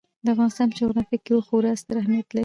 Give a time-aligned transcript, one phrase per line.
[0.23, 2.39] د افغانستان په جغرافیه کې اوښ خورا ستر اهمیت لري.